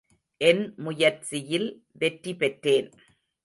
என் 0.41 0.73
முயற்சியில் 0.77 1.67
வெற்றி 1.91 2.33
பெற்றேன். 2.35 2.89